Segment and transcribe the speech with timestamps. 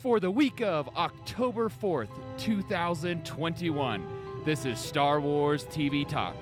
[0.00, 2.08] For the week of October 4th,
[2.38, 4.02] 2021,
[4.46, 6.36] this is Star Wars TV Talk,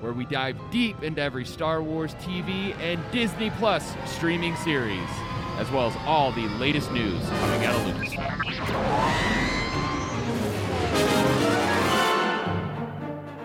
[0.00, 5.08] where we dive deep into every Star Wars TV and Disney Plus streaming series,
[5.56, 8.68] as well as all the latest news coming out of Lucasfilm.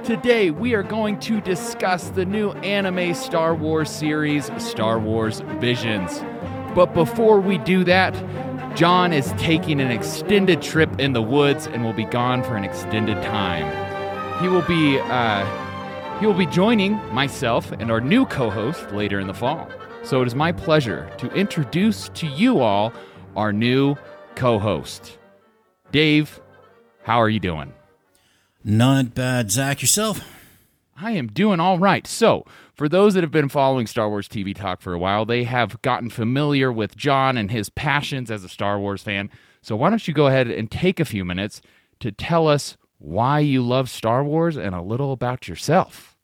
[0.03, 6.23] Today, we are going to discuss the new anime Star Wars series, Star Wars Visions.
[6.75, 8.13] But before we do that,
[8.75, 12.65] John is taking an extended trip in the woods and will be gone for an
[12.65, 13.63] extended time.
[14.41, 19.27] He will be uh, he will be joining myself and our new co-host later in
[19.27, 19.69] the fall.
[20.03, 22.91] So it is my pleasure to introduce to you all
[23.37, 23.95] our new
[24.35, 25.19] co-host.
[25.93, 26.41] Dave,
[27.03, 27.71] how are you doing?
[28.61, 29.51] Not bad.
[29.51, 30.19] Zach, yourself?
[30.95, 32.07] I am doing all right.
[32.07, 35.43] So, for those that have been following Star Wars TV Talk for a while, they
[35.43, 39.29] have gotten familiar with John and his passions as a Star Wars fan.
[39.61, 41.61] So, why don't you go ahead and take a few minutes
[41.99, 46.15] to tell us why you love Star Wars and a little about yourself?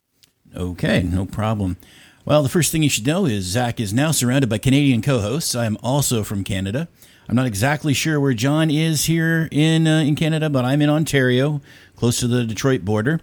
[0.56, 1.76] Okay, no problem.
[2.24, 5.20] Well, the first thing you should know is Zach is now surrounded by Canadian co
[5.20, 5.54] hosts.
[5.54, 6.88] I am also from Canada.
[7.28, 10.88] I'm not exactly sure where John is here in uh, in Canada, but I'm in
[10.88, 11.60] Ontario,
[11.94, 13.20] close to the Detroit border.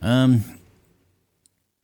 [0.00, 0.44] Um,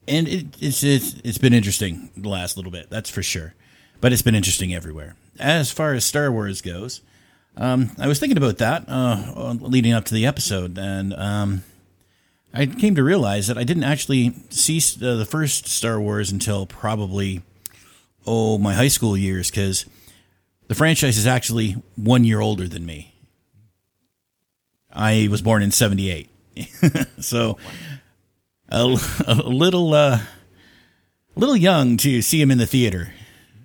[0.09, 3.55] and it, it's, it's it's been interesting the last little bit, that's for sure.
[4.01, 5.17] But it's been interesting everywhere.
[5.39, 7.01] As far as Star Wars goes,
[7.57, 11.63] um, I was thinking about that uh, leading up to the episode, and um,
[12.55, 16.67] I came to realize that I didn't actually see uh, the first Star Wars until
[16.67, 17.43] probably
[18.27, 19.87] oh my high school years because
[20.69, 23.15] the franchise is actually one year older than me.
[24.93, 26.29] I was born in 78.
[27.21, 27.59] so
[28.69, 30.21] a, a little uh,
[31.35, 33.13] little young to see him in the theater.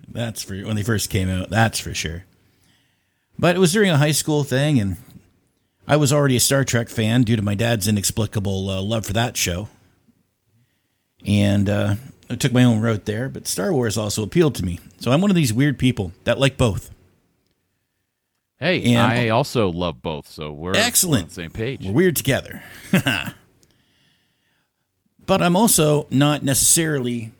[0.08, 1.50] That's for when they first came out.
[1.50, 2.24] That's for sure.
[3.38, 4.96] But it was during a high school thing, and
[5.88, 9.12] I was already a Star Trek fan due to my dad's inexplicable uh, love for
[9.12, 9.68] that show.
[11.26, 11.96] And uh,
[12.30, 14.78] I took my own route there, but Star Wars also appealed to me.
[15.00, 16.90] So I'm one of these weird people that like both.
[18.58, 21.24] Hey, and I also love both, so we're excellent.
[21.24, 21.84] on the same page.
[21.84, 22.62] We're weird together.
[25.26, 27.32] but I'm also not necessarily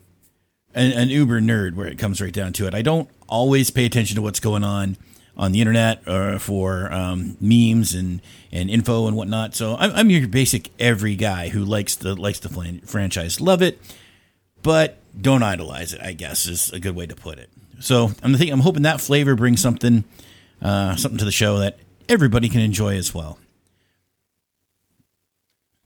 [0.75, 2.75] an, an, uber nerd where it comes right down to it.
[2.75, 4.97] I don't always pay attention to what's going on
[5.37, 8.21] on the internet or for um, memes and,
[8.53, 9.55] and info and whatnot.
[9.55, 13.81] So I'm, I'm your basic every guy who likes the likes the franchise, love it,
[14.63, 16.01] but don't idolize it.
[16.01, 17.51] I guess is a good way to put it.
[17.81, 20.05] So I'm thinking, I'm hoping that flavor brings something
[20.63, 21.79] uh, something to the show that
[22.09, 23.39] everybody can enjoy as well.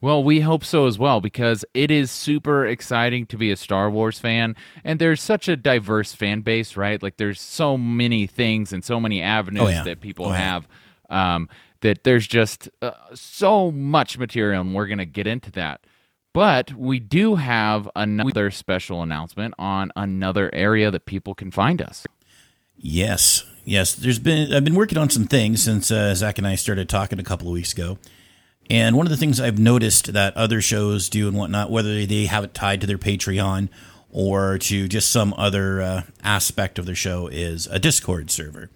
[0.01, 3.91] Well, we hope so as well because it is super exciting to be a Star
[3.91, 4.55] Wars fan.
[4.85, 7.03] And there's such a diverse fan base, right?
[7.03, 9.83] Like, there's so many things and so many avenues oh, yeah.
[9.83, 10.69] that people oh, have
[11.11, 11.49] um,
[11.81, 15.81] that there's just uh, so much material, and we're going to get into that.
[16.33, 22.07] But we do have another special announcement on another area that people can find us.
[22.77, 23.95] Yes, yes.
[23.95, 27.19] There's been I've been working on some things since uh, Zach and I started talking
[27.19, 27.99] a couple of weeks ago,
[28.71, 32.27] and one of the things I've noticed that other shows do and whatnot, whether they
[32.27, 33.69] have it tied to their Patreon
[34.11, 38.71] or to just some other uh, aspect of their show, is a Discord server.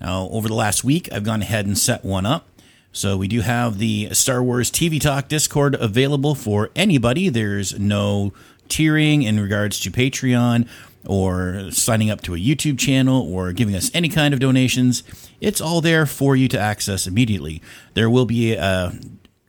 [0.00, 2.48] Now, over the last week, I've gone ahead and set one up.
[2.92, 7.28] So we do have the Star Wars TV Talk Discord available for anybody.
[7.28, 8.32] There's no
[8.68, 10.68] tiering in regards to Patreon
[11.06, 15.02] or signing up to a YouTube channel or giving us any kind of donations.
[15.40, 17.62] It's all there for you to access immediately.
[17.94, 18.92] There will be a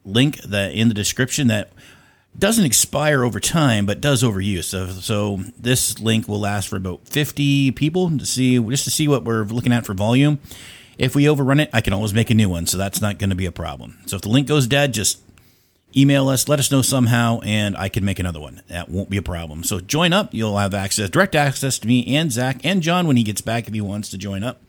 [0.10, 1.72] link that in the description that
[2.38, 4.66] doesn't expire over time, but does overuse.
[4.66, 9.08] So, so this link will last for about 50 people to see just to see
[9.08, 10.40] what we're looking at for volume.
[10.98, 13.30] If we overrun it, I can always make a new one, so that's not going
[13.30, 14.00] to be a problem.
[14.06, 15.22] So if the link goes dead, just
[15.96, 18.62] email us, let us know somehow, and I can make another one.
[18.68, 19.64] That won't be a problem.
[19.64, 20.34] So join up.
[20.34, 23.68] You'll have access, direct access to me and Zach and John when he gets back
[23.68, 24.62] if he wants to join up.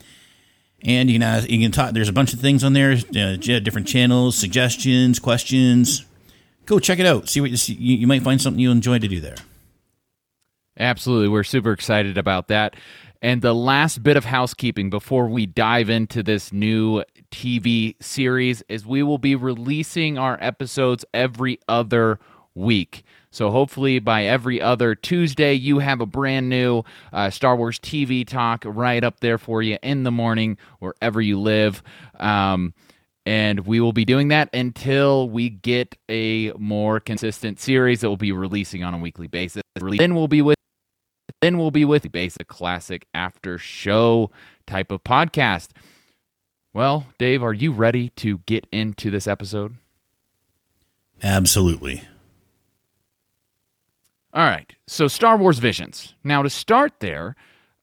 [0.83, 1.93] And you can ask, you can talk.
[1.93, 6.07] There's a bunch of things on there, different channels, suggestions, questions.
[6.65, 7.29] Go check it out.
[7.29, 7.75] See what you, see.
[7.75, 9.37] you might find something you enjoy to do there.
[10.79, 12.75] Absolutely, we're super excited about that.
[13.23, 18.87] And the last bit of housekeeping before we dive into this new TV series is
[18.87, 22.19] we will be releasing our episodes every other
[22.55, 23.05] week.
[23.33, 26.83] So hopefully by every other Tuesday, you have a brand new
[27.13, 31.39] uh, Star Wars TV talk right up there for you in the morning, wherever you
[31.41, 31.83] live.
[32.19, 32.75] Um,
[33.25, 38.17] and we will be doing that until we get a more consistent series that will
[38.17, 39.63] be releasing on a weekly basis.
[39.99, 40.57] Then we'll be with
[41.41, 44.31] then we'll be with basic classic after show
[44.67, 45.69] type of podcast.
[46.75, 49.77] Well, Dave, are you ready to get into this episode?
[51.23, 52.03] Absolutely.
[54.33, 54.73] All right.
[54.87, 56.15] So, Star Wars Visions.
[56.23, 57.35] Now, to start there,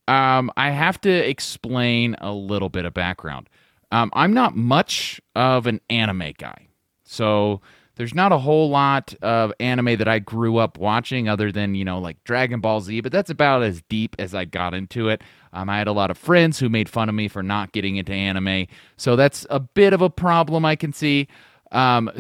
[0.08, 3.50] um, I have to explain a little bit of background.
[3.92, 6.68] Um, I'm not much of an anime guy.
[7.04, 7.62] So,
[7.98, 11.84] there's not a whole lot of anime that I grew up watching other than, you
[11.84, 15.24] know, like Dragon Ball Z, but that's about as deep as I got into it.
[15.52, 17.96] Um, I had a lot of friends who made fun of me for not getting
[17.96, 18.68] into anime.
[18.98, 21.28] So that's a bit of a problem I can see.
[21.72, 22.12] Um,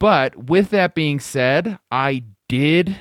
[0.00, 2.96] but with that being said, I did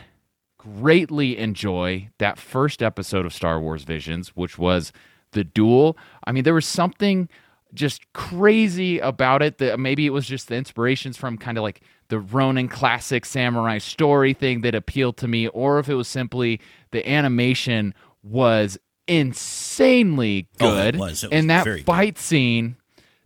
[0.78, 4.92] greatly enjoy that first episode of Star Wars Visions, which was
[5.32, 5.98] the duel.
[6.26, 7.30] I mean, there was something
[7.74, 11.82] just crazy about it that maybe it was just the inspirations from kind of like
[12.08, 16.60] the Ronin classic samurai story thing that appealed to me, or if it was simply
[16.92, 17.94] the animation
[18.24, 18.78] was
[19.08, 20.96] insanely good.
[20.96, 21.24] Oh, it was.
[21.24, 22.78] It was and that fight scene,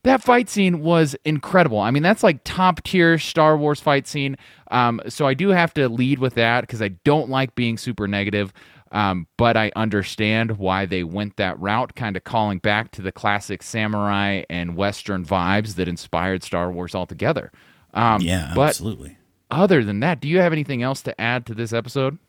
[0.03, 1.79] that fight scene was incredible.
[1.79, 4.35] I mean, that's like top tier Star Wars fight scene.
[4.71, 8.07] Um, so I do have to lead with that because I don't like being super
[8.07, 8.53] negative.
[8.91, 13.11] Um, but I understand why they went that route, kind of calling back to the
[13.11, 17.51] classic samurai and Western vibes that inspired Star Wars altogether.
[17.95, 19.17] Um, Yeah, but absolutely.
[19.49, 22.19] other than that, do you have anything else to add to this episode?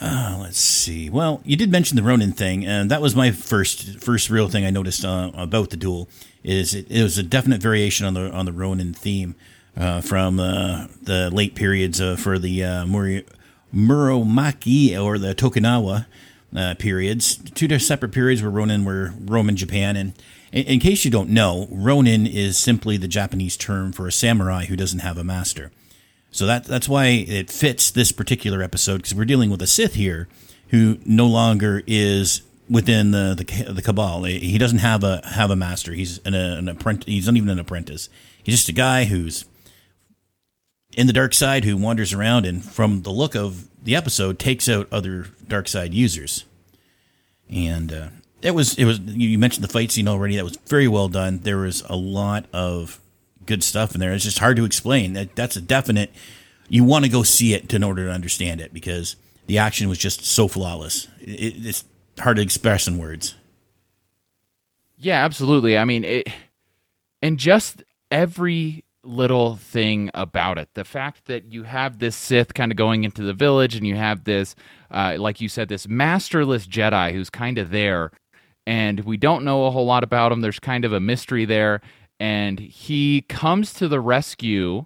[0.00, 1.10] Uh, let's see.
[1.10, 4.64] Well, you did mention the Ronin thing, and that was my first first real thing
[4.64, 6.08] I noticed uh, about the duel.
[6.42, 9.34] Is it, it was a definite variation on the on the Ronin theme
[9.76, 13.26] uh, from uh, the late periods uh, for the uh, Muri-
[13.74, 16.06] Muromachi or the Tokugawa
[16.56, 17.36] uh, periods.
[17.36, 20.14] Two separate periods where Ronin were Roman Japan, and
[20.50, 24.64] in, in case you don't know, Ronin is simply the Japanese term for a samurai
[24.64, 25.70] who doesn't have a master.
[26.30, 29.94] So that that's why it fits this particular episode because we're dealing with a Sith
[29.94, 30.28] here
[30.68, 34.24] who no longer is within the the, the cabal.
[34.24, 35.92] He doesn't have a have a master.
[35.92, 37.06] He's an, an apprentice.
[37.06, 38.08] He's not even an apprentice.
[38.42, 39.44] He's just a guy who's
[40.92, 44.68] in the dark side who wanders around and from the look of the episode takes
[44.68, 46.44] out other dark side users.
[47.48, 48.08] And uh,
[48.42, 50.36] it was it was you mentioned the fight scene already.
[50.36, 51.40] That was very well done.
[51.42, 53.00] There was a lot of
[53.46, 54.12] good stuff in there.
[54.12, 55.12] It's just hard to explain.
[55.14, 56.12] That that's a definite.
[56.68, 59.16] You want to go see it in order to understand it because
[59.46, 61.08] the action was just so flawless.
[61.20, 61.84] It, it's
[62.18, 63.34] hard to express in words.
[64.96, 65.78] Yeah, absolutely.
[65.78, 66.28] I mean, it,
[67.22, 70.68] and just every little thing about it.
[70.74, 73.96] The fact that you have this Sith kind of going into the village, and you
[73.96, 74.54] have this,
[74.90, 78.10] uh, like you said, this masterless Jedi who's kind of there,
[78.66, 80.42] and we don't know a whole lot about him.
[80.42, 81.80] There's kind of a mystery there,
[82.20, 84.84] and he comes to the rescue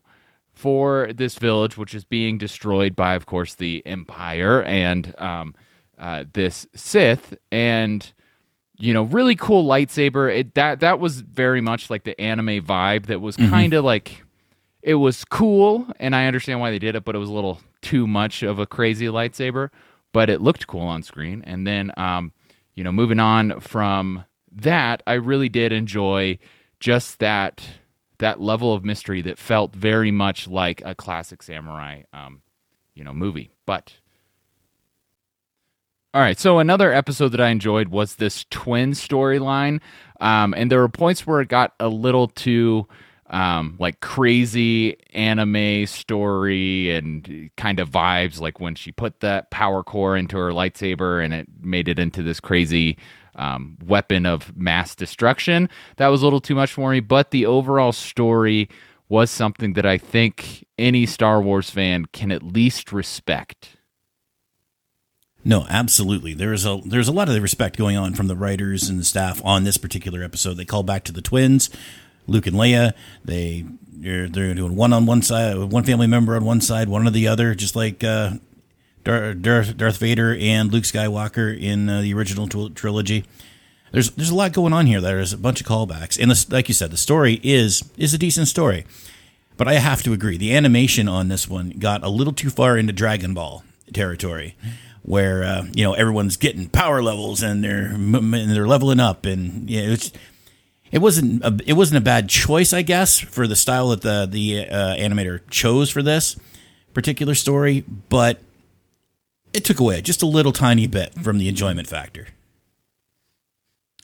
[0.53, 5.55] for this village, which is being destroyed by, of course, the Empire and um,
[5.99, 8.13] uh, this Sith, and
[8.77, 10.35] you know, really cool lightsaber.
[10.35, 13.07] It, that that was very much like the anime vibe.
[13.07, 14.23] That was kind of like
[14.83, 17.61] it was cool, and I understand why they did it, but it was a little
[17.83, 19.71] too much of a crazy lightsaber.
[20.13, 21.43] But it looked cool on screen.
[21.45, 22.33] And then, um,
[22.77, 26.39] you know, moving on from that, I really did enjoy
[26.81, 27.63] just that
[28.19, 32.43] that level of mystery that felt very much like a classic samurai, um,
[32.95, 33.51] you know, movie.
[33.67, 33.95] But
[36.13, 39.81] all right, so another episode that I enjoyed was this twin storyline,
[40.21, 42.87] um, and there were points where it got a little too
[43.31, 49.83] um, like crazy anime story and kind of vibes, like when she put that power
[49.83, 52.97] core into her lightsaber and it made it into this crazy
[53.37, 55.69] um, weapon of mass destruction.
[55.97, 58.69] That was a little too much for me, but the overall story
[59.09, 63.77] was something that I think any Star Wars fan can at least respect.
[65.45, 66.33] No, absolutely.
[66.33, 69.45] There's a there's a lot of respect going on from the writers and the staff
[69.45, 70.55] on this particular episode.
[70.55, 71.69] They call back to the twins,
[72.27, 72.95] Luke and Leia.
[73.23, 77.07] They they're, they're doing one on one side, one family member on one side, one
[77.07, 78.33] on the other, just like uh,
[79.05, 83.25] Darth, Darth, Vader and Luke Skywalker in uh, the original tr- trilogy.
[83.93, 85.01] There's there's a lot going on here.
[85.01, 88.19] There's a bunch of callbacks, and this, like you said, the story is is a
[88.19, 88.85] decent story.
[89.57, 92.77] But I have to agree, the animation on this one got a little too far
[92.77, 94.57] into Dragon Ball territory,
[95.03, 99.71] where uh, you know everyone's getting power levels and they're and they're leveling up, and
[99.71, 100.11] yeah, it's
[100.91, 104.27] it wasn't a, it wasn't a bad choice, I guess, for the style that the
[104.29, 106.37] the uh, animator chose for this
[106.95, 108.41] particular story, but
[109.55, 112.27] it took away just a little tiny bit from the enjoyment factor.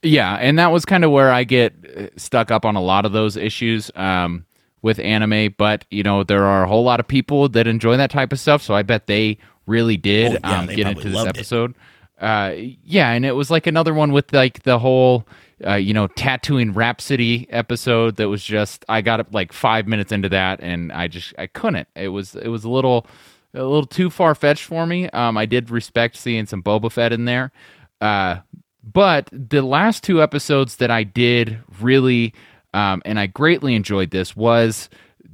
[0.03, 3.05] Yeah, and that was kind of where I get uh, stuck up on a lot
[3.05, 4.47] of those issues um,
[4.81, 5.55] with anime.
[5.59, 8.41] But you know, there are a whole lot of people that enjoy that type of
[8.41, 11.75] stuff, so I bet they really did Oh, yeah, um, they get into this episode.
[12.19, 15.27] Uh, yeah, and it was like another one with like the whole
[15.67, 20.29] uh, you know, Tatooine Rhapsody episode that was just I got like five minutes into
[20.31, 21.89] that and I just I couldn't.
[21.95, 23.07] It was it was a little
[23.55, 25.09] a little too far fetched for me.
[25.11, 27.53] Um, I did respect seeing some Boba Fett in there,
[28.01, 28.39] uh,
[28.83, 32.35] but the last two episodes that I did really,
[32.73, 34.89] um, and I greatly enjoyed this was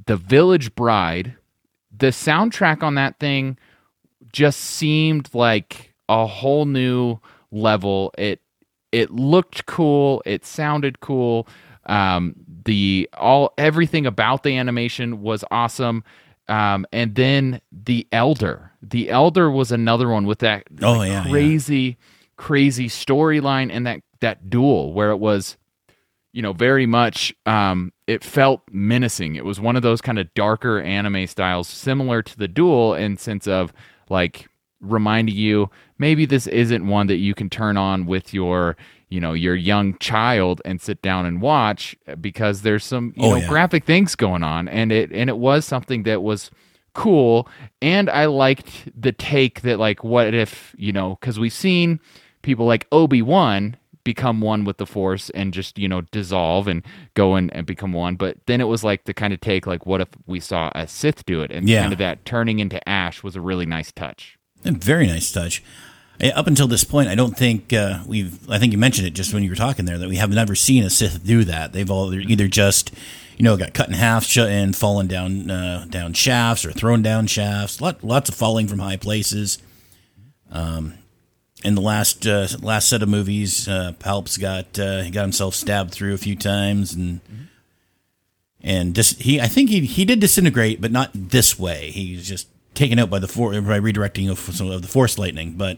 [0.05, 1.35] the Village Bride.
[1.95, 3.57] The soundtrack on that thing
[4.31, 7.19] just seemed like a whole new
[7.51, 8.13] level.
[8.17, 8.41] It
[8.91, 10.21] it looked cool.
[10.25, 11.47] It sounded cool.
[11.85, 16.03] Um, the all everything about the animation was awesome.
[16.49, 18.71] Um, and then the Elder.
[18.81, 21.93] The Elder was another one with that oh, yeah, crazy, yeah.
[22.37, 25.57] crazy storyline and that that duel where it was,
[26.31, 27.33] you know, very much.
[27.45, 29.35] Um, it felt menacing.
[29.35, 33.17] It was one of those kind of darker anime styles, similar to the duel in
[33.17, 33.73] sense of
[34.09, 34.47] like
[34.79, 38.77] reminding you maybe this isn't one that you can turn on with your
[39.09, 43.25] you know your young child and sit down and watch uh, because there's some you
[43.25, 43.47] oh, know yeah.
[43.47, 46.51] graphic things going on and it and it was something that was
[46.93, 47.47] cool
[47.81, 51.99] and I liked the take that like what if you know cuz we've seen
[52.41, 56.81] people like Obi-Wan become one with the force and just you know dissolve and
[57.13, 59.85] go and, and become one but then it was like the kind of take like
[59.85, 61.81] what if we saw a sith do it and yeah.
[61.81, 65.61] kind of that turning into ash was a really nice touch a very nice touch
[66.21, 68.49] up until this point, I don't think uh, we've.
[68.49, 70.55] I think you mentioned it just when you were talking there that we have never
[70.55, 71.73] seen a Sith do that.
[71.73, 72.91] They've all either just,
[73.37, 77.27] you know, got cut in half and fallen down uh, down shafts or thrown down
[77.27, 77.81] shafts.
[77.81, 79.59] Lot, lots of falling from high places.
[80.51, 80.95] Um,
[81.63, 85.53] in the last uh, last set of movies, uh, Palps got uh, he got himself
[85.53, 87.23] stabbed through a few times and.
[87.23, 87.43] Mm-hmm.
[88.59, 91.91] And dis- he, I think he he did disintegrate, but not this way.
[91.91, 95.53] He was just taken out by the by redirecting of, of the force lightning.
[95.53, 95.77] But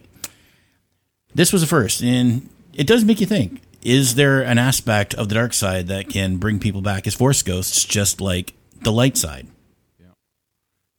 [1.34, 5.30] this was a first, and it does make you think: Is there an aspect of
[5.30, 9.18] the dark side that can bring people back as force ghosts, just like the light
[9.18, 9.48] side?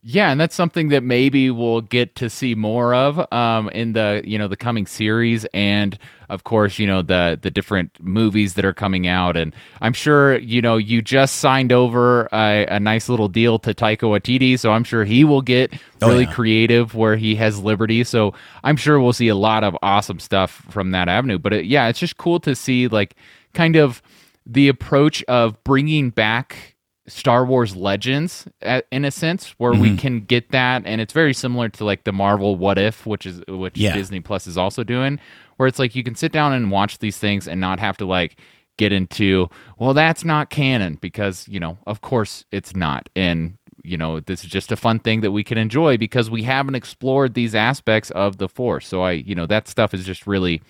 [0.02, 4.22] Yeah, and that's something that maybe we'll get to see more of um, in the
[4.24, 5.98] you know the coming series, and
[6.30, 9.36] of course you know the the different movies that are coming out.
[9.36, 13.74] And I'm sure you know you just signed over a, a nice little deal to
[13.74, 16.34] Taika Waititi, so I'm sure he will get oh, really oh, yeah.
[16.34, 18.02] creative where he has liberty.
[18.02, 18.32] So
[18.64, 21.38] I'm sure we'll see a lot of awesome stuff from that avenue.
[21.38, 23.16] But it, yeah, it's just cool to see like
[23.52, 24.00] kind of
[24.46, 26.74] the approach of bringing back
[27.10, 28.46] Star Wars Legends
[28.90, 29.82] in a sense where mm-hmm.
[29.82, 33.26] we can get that and it's very similar to like the Marvel What If which
[33.26, 33.94] is which yeah.
[33.94, 35.20] Disney Plus is also doing
[35.56, 38.06] where it's like you can sit down and watch these things and not have to
[38.06, 38.38] like
[38.78, 39.48] get into
[39.78, 44.42] well that's not canon because you know of course it's not and you know this
[44.42, 48.10] is just a fun thing that we can enjoy because we haven't explored these aspects
[48.12, 50.62] of the force so i you know that stuff is just really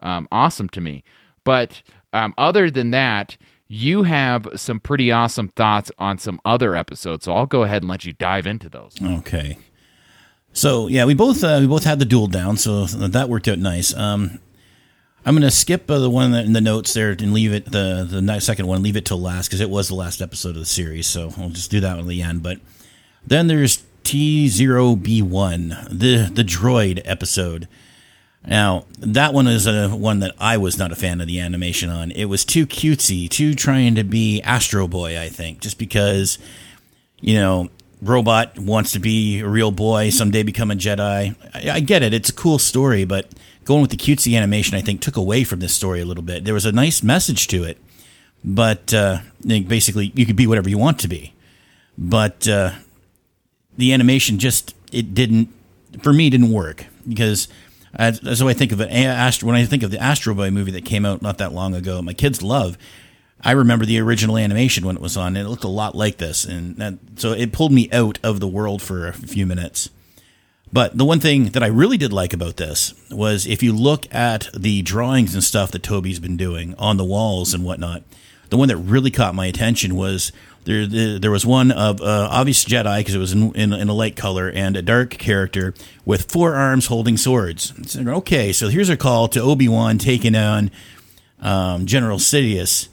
[0.00, 1.04] um, awesome to me
[1.44, 3.36] but um, other than that
[3.68, 7.90] you have some pretty awesome thoughts on some other episodes, so I'll go ahead and
[7.90, 8.94] let you dive into those.
[9.02, 9.58] Okay.
[10.52, 13.58] So yeah, we both uh, we both had the duel down, so that worked out
[13.58, 13.94] nice.
[13.94, 14.40] Um,
[15.24, 18.40] I'm gonna skip uh, the one in the notes there and leave it the the
[18.40, 21.06] second one, leave it till last because it was the last episode of the series.
[21.06, 22.42] So I'll just do that one at the end.
[22.42, 22.60] But
[23.26, 27.68] then there's T0B1, the the droid episode.
[28.46, 31.90] Now, that one is a one that I was not a fan of the animation
[31.90, 32.10] on.
[32.12, 36.38] It was too cutesy, too trying to be Astro Boy, I think, just because,
[37.20, 37.68] you know,
[38.00, 41.34] robot wants to be a real boy, someday become a Jedi.
[41.54, 42.14] I, I get it.
[42.14, 43.28] It's a cool story, but
[43.64, 46.44] going with the cutesy animation, I think, took away from this story a little bit.
[46.44, 47.76] There was a nice message to it,
[48.44, 51.34] but uh, basically, you could be whatever you want to be.
[51.98, 52.72] But uh,
[53.76, 55.52] the animation just, it didn't,
[56.02, 57.48] for me, didn't work because
[57.94, 58.90] as, as I think of it,
[59.42, 62.02] when I think of the Astro Boy movie that came out not that long ago,
[62.02, 62.78] my kids love.
[63.40, 66.16] I remember the original animation when it was on, and it looked a lot like
[66.16, 69.90] this, and that, so it pulled me out of the world for a few minutes.
[70.72, 74.12] But the one thing that I really did like about this was if you look
[74.14, 78.02] at the drawings and stuff that Toby's been doing on the walls and whatnot,
[78.50, 80.32] the one that really caught my attention was
[80.68, 83.94] there, there was one of uh, obvious Jedi because it was in, in, in, a
[83.94, 85.72] light color and a dark character
[86.04, 87.72] with four arms holding swords.
[87.90, 90.70] So, okay, so here's a call to Obi Wan taking on
[91.40, 92.88] um, General Sidious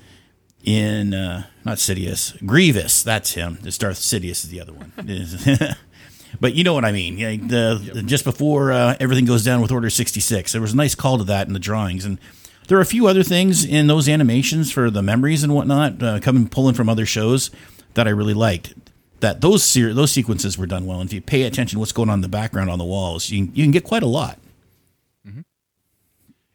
[0.63, 3.03] in uh, not Sidious Grievous.
[3.03, 3.57] That's him.
[3.61, 4.93] This Darth Sidious is the other one.
[6.39, 7.17] but you know what I mean.
[7.47, 8.05] the, yep.
[8.05, 11.17] Just before uh, everything goes down with Order sixty six, there was a nice call
[11.17, 12.19] to that in the drawings and
[12.67, 16.19] there are a few other things in those animations for the memories and whatnot, uh,
[16.19, 17.51] coming pulling from other shows
[17.93, 18.73] that I really liked.
[19.21, 20.99] That those those sequences were done well.
[20.99, 23.29] And if you pay attention to what's going on in the background on the walls,
[23.29, 24.37] you can, you can get quite a lot.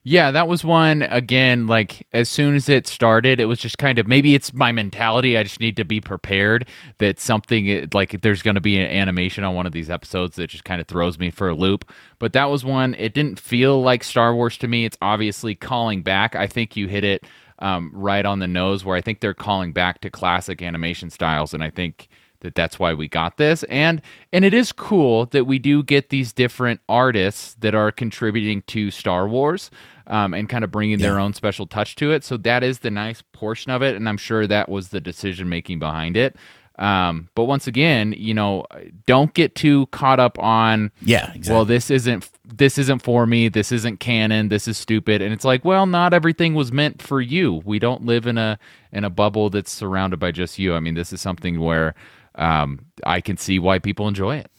[0.03, 1.67] Yeah, that was one again.
[1.67, 5.37] Like as soon as it started, it was just kind of maybe it's my mentality.
[5.37, 6.67] I just need to be prepared
[6.99, 10.47] that something like there's going to be an animation on one of these episodes that
[10.49, 11.91] just kind of throws me for a loop.
[12.19, 12.95] But that was one.
[12.95, 14.87] It didn't feel like Star Wars to me.
[14.87, 16.35] It's obviously calling back.
[16.35, 17.27] I think you hit it
[17.59, 18.87] um, right on the nose.
[18.87, 22.09] Where I think they're calling back to classic animation styles, and I think
[22.41, 24.01] that that's why we got this and
[24.33, 28.91] and it is cool that we do get these different artists that are contributing to
[28.91, 29.71] Star Wars
[30.07, 31.09] um, and kind of bringing yeah.
[31.09, 34.09] their own special touch to it so that is the nice portion of it and
[34.09, 36.37] I'm sure that was the decision making behind it
[36.81, 38.65] um, but once again, you know,
[39.05, 41.53] don't get too caught up on yeah, exactly.
[41.53, 45.21] well, this isn't this isn't for me, this isn't canon, this is stupid.
[45.21, 47.61] And it's like, well, not everything was meant for you.
[47.67, 48.59] We don't live in a
[48.93, 50.75] in a bubble that's surrounded by just you.
[50.75, 51.95] I mean, this is something where
[52.35, 54.51] um, I can see why people enjoy it.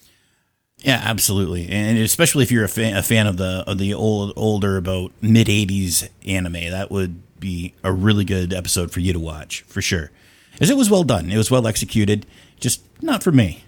[0.78, 4.34] Yeah, absolutely, and especially if you're a fan, a fan of the of the old
[4.36, 9.20] older about mid '80s anime, that would be a really good episode for you to
[9.20, 10.12] watch for sure.
[10.60, 12.26] As it was well done, it was well executed,
[12.60, 13.64] just not for me.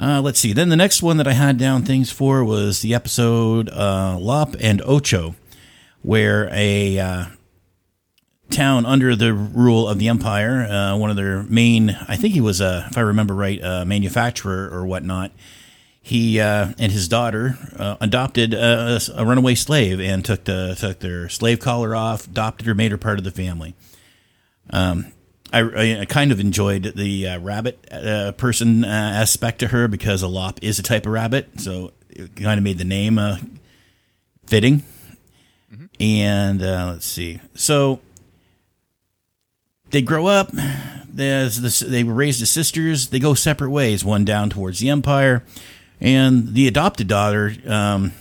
[0.00, 0.52] Uh, let's see.
[0.52, 4.54] Then the next one that I had down things for was the episode uh, Lop
[4.60, 5.34] and Ocho,
[6.02, 7.24] where a uh,
[8.50, 10.62] town under the rule of the empire.
[10.62, 13.84] Uh, one of their main, I think he was a, if I remember right, a
[13.84, 15.32] manufacturer or whatnot.
[16.02, 20.98] He uh, and his daughter uh, adopted a, a, runaway slave and took the took
[21.00, 23.74] their slave collar off, adopted her, made her part of the family.
[24.70, 25.12] Um,
[25.52, 30.22] I, I, kind of enjoyed the uh, rabbit uh, person uh, aspect to her because
[30.22, 33.38] a lop is a type of rabbit, so it kind of made the name uh,
[34.46, 34.82] fitting.
[35.72, 35.86] Mm-hmm.
[36.00, 38.00] And uh, let's see, so
[39.90, 40.50] they grow up.
[41.12, 43.08] This, they were raised as sisters.
[43.08, 44.04] They go separate ways.
[44.04, 45.42] One down towards the empire,
[46.00, 48.12] and the adopted daughter um,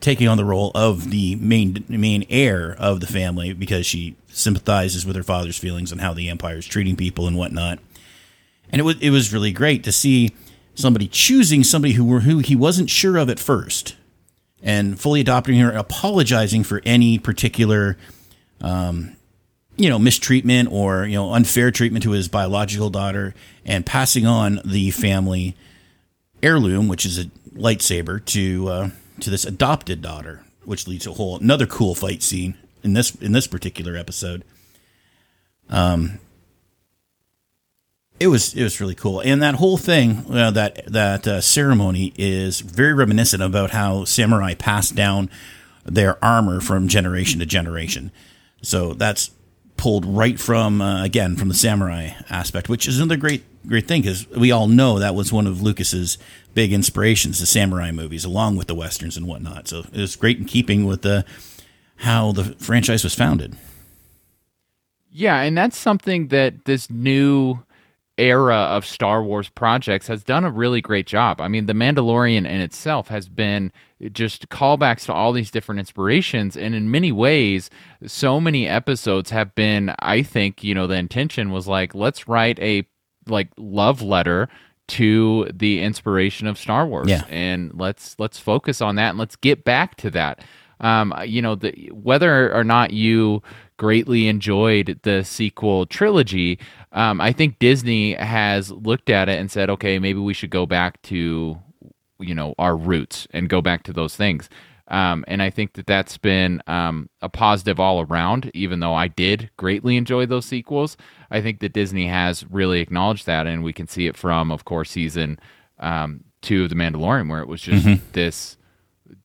[0.00, 5.04] taking on the role of the main main heir of the family because she sympathizes
[5.04, 7.78] with her father's feelings and how the empire is treating people and whatnot.
[8.70, 10.34] And it was it was really great to see
[10.74, 13.96] somebody choosing somebody who were who he wasn't sure of at first,
[14.62, 17.96] and fully adopting her, apologizing for any particular
[18.60, 19.13] um,
[19.76, 23.34] you know, mistreatment or, you know, unfair treatment to his biological daughter
[23.64, 25.56] and passing on the family
[26.42, 31.14] heirloom, which is a lightsaber, to uh, to this adopted daughter, which leads to a
[31.14, 34.44] whole another cool fight scene in this in this particular episode.
[35.68, 36.20] Um,
[38.20, 42.12] it was it was really cool, and that whole thing, uh, that that uh, ceremony
[42.16, 45.30] is very reminiscent about how samurai passed down
[45.84, 48.12] their armor from generation to generation.
[48.62, 49.30] So that's
[49.76, 54.02] pulled right from uh, again from the samurai aspect, which is another great great thing
[54.02, 56.18] because we all know that was one of Lucas's
[56.54, 59.68] big inspirations, the samurai movies, along with the westerns and whatnot.
[59.68, 61.24] So it was great in keeping with the
[61.96, 63.56] how the franchise was founded.
[65.10, 67.60] Yeah, and that's something that this new
[68.16, 71.40] era of Star Wars projects has done a really great job.
[71.40, 73.72] I mean, The Mandalorian in itself has been
[74.12, 76.56] just callbacks to all these different inspirations.
[76.56, 77.70] And in many ways,
[78.06, 82.58] so many episodes have been, I think, you know, the intention was like, let's write
[82.60, 82.86] a
[83.26, 84.48] like love letter
[84.86, 87.08] to the inspiration of Star Wars.
[87.08, 87.24] Yeah.
[87.30, 90.40] And let's let's focus on that and let's get back to that.
[90.80, 93.42] Um, you know, the, whether or not you
[93.76, 96.58] greatly enjoyed the sequel trilogy,
[96.92, 100.66] um, I think Disney has looked at it and said, okay, maybe we should go
[100.66, 101.58] back to
[102.20, 104.48] you know our roots and go back to those things.
[104.88, 108.50] Um, and I think that that's been um, a positive all around.
[108.54, 110.96] Even though I did greatly enjoy those sequels,
[111.30, 114.64] I think that Disney has really acknowledged that, and we can see it from, of
[114.64, 115.38] course, season
[115.78, 118.04] um, two of The Mandalorian, where it was just mm-hmm.
[118.12, 118.56] this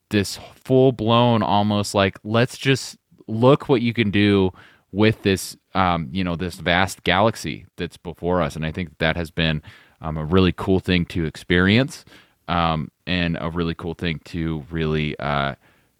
[0.09, 2.97] this full blown, almost like let's just
[3.29, 4.51] look what you can do
[4.91, 9.15] with this, um, you know, this vast galaxy that's before us, and I think that
[9.15, 9.61] has been
[10.01, 12.05] um, a really cool thing to experience
[12.47, 15.55] um, and a really cool thing to really uh,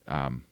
[0.08, 0.44] um,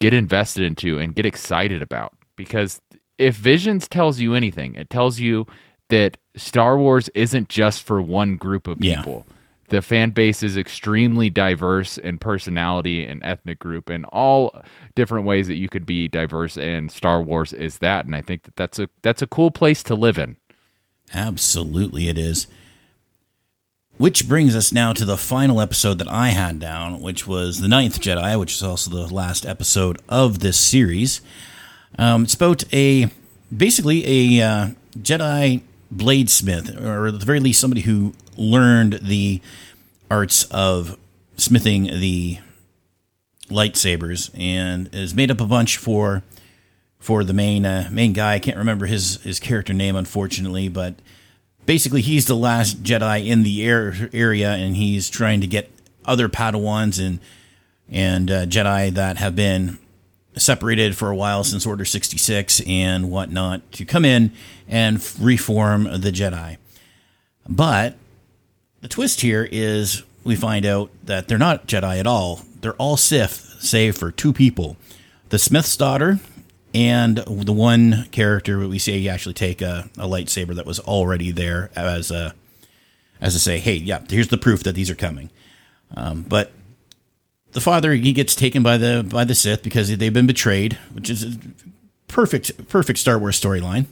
[0.00, 2.12] get invested into and get excited about.
[2.36, 2.80] Because
[3.18, 5.46] if Visions tells you anything, it tells you
[5.88, 9.24] that Star Wars isn't just for one group of people.
[9.26, 9.33] Yeah.
[9.74, 14.62] The fan base is extremely diverse in personality and ethnic group and all
[14.94, 18.44] different ways that you could be diverse and Star Wars is that and I think
[18.44, 20.36] that that's a that's a cool place to live in.
[21.12, 22.46] Absolutely it is.
[23.96, 27.66] Which brings us now to the final episode that I had down, which was The
[27.66, 31.20] Ninth Jedi, which is also the last episode of this series.
[31.98, 33.10] Um, it's about a
[33.52, 35.62] basically a uh, Jedi
[35.96, 39.40] bladesmith, or at the very least, somebody who learned the
[40.10, 40.98] arts of
[41.36, 42.38] smithing the
[43.48, 46.22] lightsabers and is made up a bunch for
[46.98, 48.34] for the main uh, main guy.
[48.34, 50.94] I can't remember his his character name, unfortunately, but
[51.66, 55.70] basically he's the last Jedi in the air, area, and he's trying to get
[56.04, 57.20] other Padawans and
[57.90, 59.78] and uh, Jedi that have been
[60.36, 64.32] separated for a while since Order 66 and whatnot to come in
[64.68, 66.56] and reform the Jedi.
[67.48, 67.96] But
[68.80, 72.42] the twist here is we find out that they're not Jedi at all.
[72.60, 74.76] They're all Sith, save for two people
[75.30, 76.20] the Smith's daughter
[76.74, 81.70] and the one character we see actually take a, a lightsaber that was already there
[81.74, 82.34] as a
[83.20, 85.30] as to say, hey, yeah, here's the proof that these are coming.
[85.96, 86.52] Um, but
[87.54, 91.08] the father he gets taken by the by the Sith because they've been betrayed, which
[91.08, 91.38] is a
[92.08, 93.86] perfect perfect Star Wars storyline.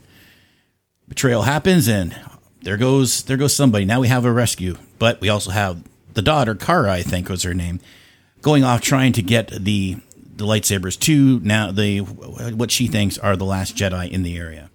[1.08, 2.14] Betrayal happens, and
[2.62, 3.84] there goes there goes somebody.
[3.84, 7.44] Now we have a rescue, but we also have the daughter Kara, I think was
[7.44, 7.80] her name,
[8.42, 9.96] going off trying to get the
[10.34, 14.70] the lightsabers to now the what she thinks are the last Jedi in the area.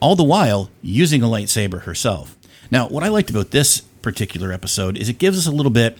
[0.00, 2.36] All the while using a lightsaber herself.
[2.70, 5.98] Now, what I liked about this particular episode is it gives us a little bit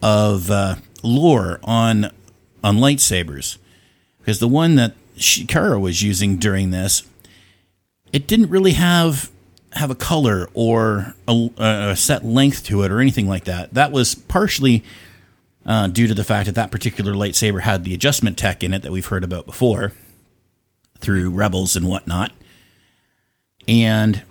[0.00, 2.10] of uh, lore on
[2.64, 3.58] on lightsabers
[4.18, 7.02] because the one that Shikara was using during this,
[8.12, 9.30] it didn't really have
[9.72, 13.72] have a color or a, a, set length to it or anything like that.
[13.72, 14.84] That was partially
[15.64, 18.82] uh, due to the fact that that particular lightsaber had the adjustment tech in it
[18.82, 19.92] that we've heard about before
[20.98, 22.32] through Rebels and whatnot.
[23.66, 24.22] And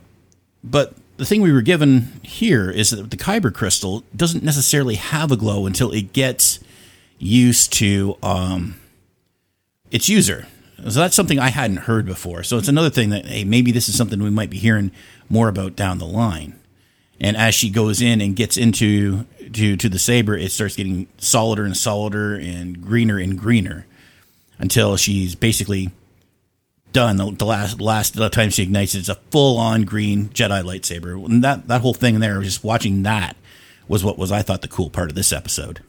[0.63, 5.31] but the thing we were given here is that the kyber crystal doesn't necessarily have
[5.31, 6.59] a glow until it gets
[7.19, 8.79] used to um,
[9.91, 10.47] its user.
[10.77, 12.41] So that's something I hadn't heard before.
[12.41, 14.89] So it's another thing that hey, maybe this is something we might be hearing
[15.29, 16.59] more about down the line.
[17.19, 21.07] And as she goes in and gets into to to the saber, it starts getting
[21.19, 23.85] solider and solider and greener and greener
[24.57, 25.91] until she's basically
[26.93, 27.17] done.
[27.17, 31.23] The, the last last time she ignites it, it's a full on green Jedi lightsaber.
[31.25, 33.35] And that that whole thing there, just watching that,
[33.87, 35.81] was what was I thought the cool part of this episode.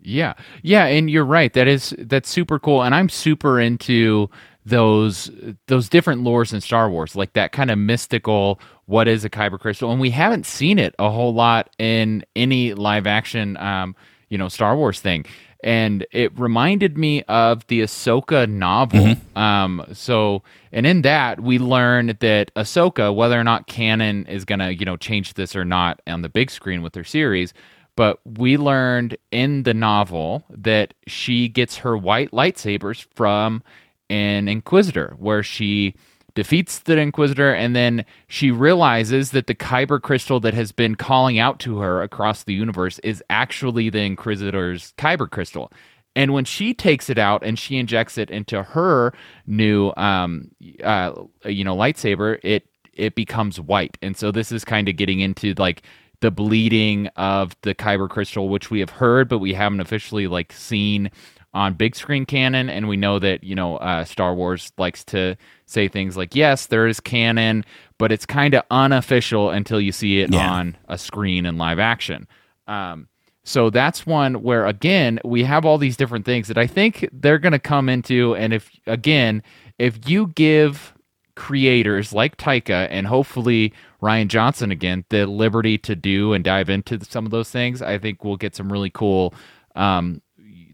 [0.00, 1.52] Yeah, yeah, and you're right.
[1.52, 4.30] That is that's super cool, and I'm super into
[4.64, 5.30] those
[5.66, 8.60] those different lores in Star Wars, like that kind of mystical.
[8.86, 9.90] What is a kyber crystal?
[9.90, 13.94] And we haven't seen it a whole lot in any live action, um,
[14.30, 15.26] you know, Star Wars thing
[15.60, 19.00] and it reminded me of the Ahsoka novel.
[19.00, 19.38] Mm-hmm.
[19.38, 20.42] Um, so,
[20.72, 24.96] and in that we learned that Ahsoka, whether or not canon is gonna, you know,
[24.96, 27.52] change this or not on the big screen with her series,
[27.96, 33.62] but we learned in the novel that she gets her white lightsabers from
[34.08, 35.94] an Inquisitor, where she
[36.38, 41.36] defeats the Inquisitor, and then she realizes that the Kyber crystal that has been calling
[41.36, 45.72] out to her across the universe is actually the Inquisitor's Kyber crystal.
[46.14, 49.12] And when she takes it out and she injects it into her
[49.48, 50.52] new, um,
[50.84, 51.10] uh,
[51.44, 53.98] you know, lightsaber, it it becomes white.
[54.00, 55.82] And so this is kind of getting into like
[56.20, 60.52] the bleeding of the Kyber crystal, which we have heard, but we haven't officially like
[60.52, 61.10] seen
[61.54, 62.68] on big screen canon.
[62.70, 66.66] And we know that you know uh, Star Wars likes to say things like, yes,
[66.66, 67.64] there is canon,
[67.98, 70.50] but it's kind of unofficial until you see it yeah.
[70.50, 72.26] on a screen in live action.
[72.66, 73.08] Um,
[73.48, 77.38] so that's one where, again, we have all these different things that I think they're
[77.38, 78.36] going to come into.
[78.36, 79.42] And if, again,
[79.78, 80.92] if you give
[81.34, 87.02] creators like Taika and hopefully Rian Johnson again the liberty to do and dive into
[87.06, 89.32] some of those things, I think we'll get some really cool
[89.74, 90.20] um,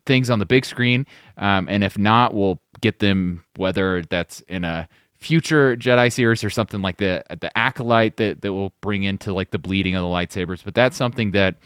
[0.06, 1.06] things on the big screen.
[1.36, 4.88] Um, and if not, we'll get them whether that's in a
[5.24, 9.50] future Jedi series or something like the the acolyte that that will bring into like
[9.50, 10.62] the bleeding of the lightsabers.
[10.62, 11.56] But that's something that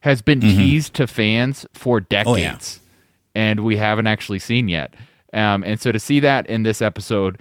[0.00, 0.56] has been mm-hmm.
[0.56, 2.86] teased to fans for decades, oh,
[3.34, 3.42] yeah.
[3.42, 4.94] and we haven't actually seen yet.
[5.32, 7.40] Um, and so to see that in this episode,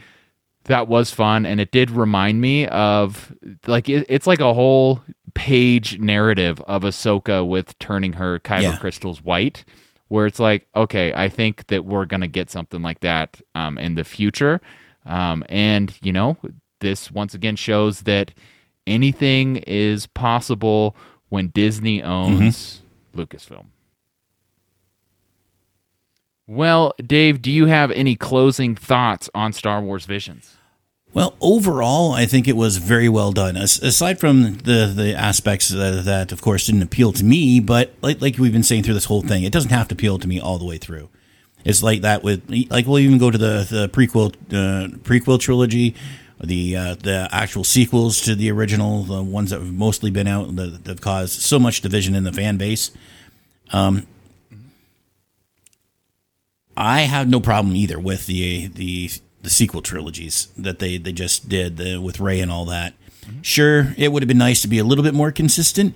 [0.64, 3.36] that was fun, and it did remind me of
[3.68, 5.02] like it, it's like a whole
[5.34, 8.78] page narrative of Ahsoka with turning her kyber yeah.
[8.78, 9.66] crystals white
[10.08, 13.78] where it's like, okay, I think that we're going to get something like that um,
[13.78, 14.62] in the future.
[15.06, 16.38] Um, and, you know,
[16.80, 18.32] this once again shows that
[18.86, 20.96] anything is possible
[21.30, 22.82] when Disney owns
[23.14, 23.22] mm-hmm.
[23.22, 23.66] Lucasfilm.
[26.48, 30.55] Well, Dave, do you have any closing thoughts on Star Wars Visions?
[31.16, 33.56] Well, overall, I think it was very well done.
[33.56, 37.94] As, aside from the the aspects that, that, of course, didn't appeal to me, but
[38.02, 40.28] like like we've been saying through this whole thing, it doesn't have to appeal to
[40.28, 41.08] me all the way through.
[41.64, 45.96] It's like that with like we'll even go to the the prequel uh, prequel trilogy,
[46.44, 50.54] the uh, the actual sequels to the original, the ones that have mostly been out
[50.58, 52.92] that have caused so much division in the fan base.
[53.72, 54.06] Um,
[56.76, 59.12] I have no problem either with the the
[59.46, 62.94] the sequel trilogies that they they just did the, with Rey and all that.
[63.42, 65.96] Sure, it would have been nice to be a little bit more consistent,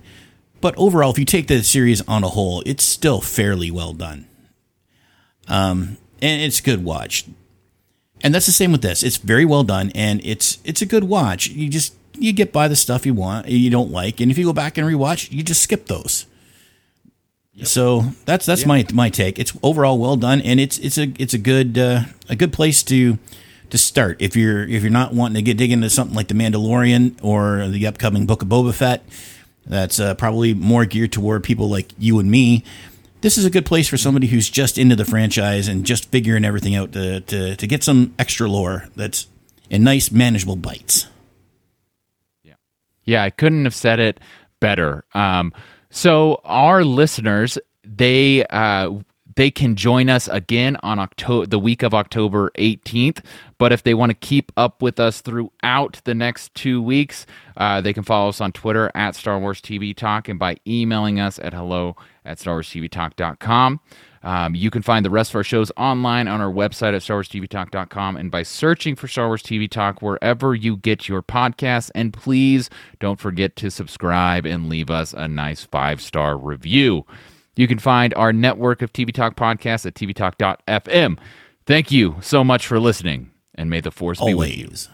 [0.62, 4.28] but overall, if you take the series on a whole, it's still fairly well done.
[5.48, 7.26] Um, and it's a good watch.
[8.22, 9.04] And that's the same with this.
[9.04, 11.48] It's very well done, and it's it's a good watch.
[11.50, 14.46] You just you get by the stuff you want, you don't like, and if you
[14.46, 16.26] go back and rewatch, you just skip those.
[17.66, 19.40] So that's that's my my take.
[19.40, 22.84] It's overall well done, and it's it's a it's a good uh, a good place
[22.84, 23.18] to
[23.70, 26.34] to start if you're if you're not wanting to get dig into something like the
[26.34, 29.04] Mandalorian or the upcoming Book of Boba Fett.
[29.66, 32.64] That's uh, probably more geared toward people like you and me.
[33.22, 36.46] This is a good place for somebody who's just into the franchise and just figuring
[36.46, 39.28] everything out to to, to get some extra lore that's
[39.70, 41.08] in nice manageable bites.
[42.44, 42.56] Yeah,
[43.04, 44.20] yeah, I couldn't have said it
[44.60, 45.04] better.
[45.14, 45.54] Um,
[45.92, 48.92] so our listeners, they uh,
[49.36, 53.24] they can join us again on October, the week of October 18th.
[53.58, 57.26] But if they want to keep up with us throughout the next two weeks,
[57.56, 61.22] uh, they can follow us on Twitter at Star Wars TV Talk and by emailing
[61.22, 63.80] us at hello at StarWarsTVTalk.com.
[64.24, 68.18] Um, you can find the rest of our shows online on our website at StarWarsTVTalk.com
[68.18, 71.90] and by searching for Star Wars TV Talk wherever you get your podcasts.
[71.96, 77.06] And please don't forget to subscribe and leave us a nice five star review.
[77.56, 81.18] You can find our network of TV Talk podcasts at tvtalk.fm.
[81.66, 84.66] Thank you so much for listening, and may the force be with you.
[84.66, 84.90] Always.